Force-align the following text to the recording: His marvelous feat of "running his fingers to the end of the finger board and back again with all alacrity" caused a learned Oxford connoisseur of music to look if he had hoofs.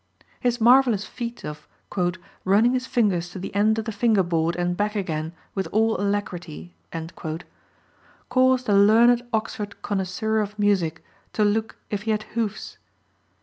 His 0.39 0.59
marvelous 0.59 1.05
feat 1.05 1.45
of 1.45 1.67
"running 2.43 2.71
his 2.71 2.87
fingers 2.87 3.29
to 3.29 3.37
the 3.37 3.53
end 3.53 3.77
of 3.77 3.85
the 3.85 3.91
finger 3.91 4.23
board 4.23 4.55
and 4.55 4.75
back 4.75 4.95
again 4.95 5.31
with 5.53 5.67
all 5.67 5.95
alacrity" 6.01 6.73
caused 8.27 8.67
a 8.67 8.73
learned 8.73 9.21
Oxford 9.31 9.79
connoisseur 9.83 10.39
of 10.39 10.57
music 10.57 11.03
to 11.33 11.45
look 11.45 11.75
if 11.91 12.01
he 12.01 12.09
had 12.09 12.23
hoofs. 12.33 12.79